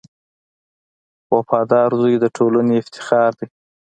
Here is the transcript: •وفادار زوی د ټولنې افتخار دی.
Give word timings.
•وفادار 1.35 1.89
زوی 2.01 2.15
د 2.19 2.25
ټولنې 2.37 2.75
افتخار 2.81 3.31
دی. 3.39 3.47